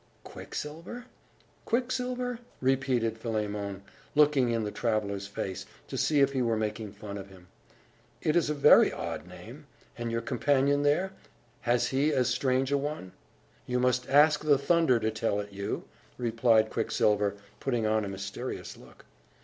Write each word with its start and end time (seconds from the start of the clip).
"Quicksilver? 0.23 1.05
Quicksilver?" 1.63 2.39
repeated 2.59 3.19
Philemon, 3.19 3.83
looking 4.15 4.49
in 4.49 4.63
the 4.63 4.71
traveller's 4.71 5.27
face, 5.27 5.67
to 5.87 5.95
see 5.95 6.21
if 6.21 6.31
he 6.33 6.41
were 6.41 6.57
making 6.57 6.91
fun 6.91 7.19
of 7.19 7.29
him. 7.29 7.45
"It 8.19 8.35
is 8.35 8.49
a 8.49 8.55
very 8.55 8.91
odd 8.91 9.27
name! 9.27 9.67
And 9.95 10.11
your 10.11 10.21
companion 10.21 10.81
there? 10.81 11.11
Has 11.59 11.89
he 11.89 12.11
as 12.13 12.29
strange 12.29 12.71
a 12.71 12.79
one?" 12.79 13.11
"You 13.67 13.79
must 13.79 14.09
ask 14.09 14.43
the 14.43 14.57
thunder 14.57 14.99
to 14.99 15.11
tell 15.11 15.39
it 15.39 15.53
you!" 15.53 15.83
replied 16.17 16.71
Quicksilver, 16.71 17.35
putting 17.59 17.85
on 17.85 18.03
a 18.03 18.09
mysterious 18.09 18.77
look. 18.77 19.05